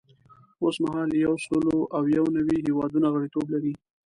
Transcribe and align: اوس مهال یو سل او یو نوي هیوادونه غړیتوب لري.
اوس 0.63 0.75
مهال 0.83 1.09
یو 1.25 1.33
سل 1.45 1.65
او 1.95 2.03
یو 2.17 2.25
نوي 2.35 2.57
هیوادونه 2.67 3.07
غړیتوب 3.13 3.45
لري. 3.53 3.73